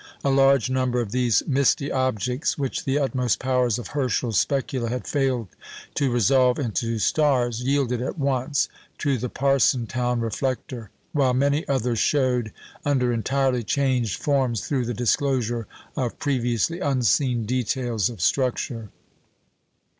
A 0.23 0.31
large 0.31 0.67
number 0.71 0.99
of 0.99 1.11
these 1.11 1.43
misty 1.45 1.91
objects, 1.91 2.57
which 2.57 2.85
the 2.85 2.97
utmost 2.97 3.37
powers 3.37 3.77
of 3.77 3.89
Herschel's 3.89 4.39
specula 4.39 4.89
had 4.89 5.05
failed 5.05 5.49
to 5.93 6.09
resolve 6.09 6.57
into 6.57 6.97
stars, 6.97 7.61
yielded 7.61 8.01
at 8.01 8.17
once 8.17 8.67
to 8.97 9.19
the 9.19 9.29
Parsonstown 9.29 10.19
reflector; 10.19 10.89
while 11.11 11.35
many 11.35 11.67
others 11.67 11.99
showed 11.99 12.51
under 12.83 13.13
entirely 13.13 13.61
changed 13.61 14.19
forms 14.19 14.67
through 14.67 14.85
the 14.87 14.95
disclosure 14.95 15.67
of 15.95 16.17
previously 16.17 16.79
unseen 16.79 17.45
details 17.45 18.09
of 18.09 18.21
structure. 18.21 18.89